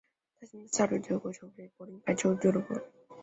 [0.39, 2.73] 他现在效力于德国球队柏林排球俱乐部。